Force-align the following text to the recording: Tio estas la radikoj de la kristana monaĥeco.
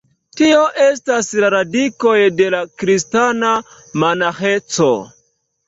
Tio 0.39 0.61
estas 0.85 1.29
la 1.43 1.51
radikoj 1.55 2.15
de 2.41 2.49
la 2.57 2.63
kristana 2.85 3.53
monaĥeco. 4.07 4.93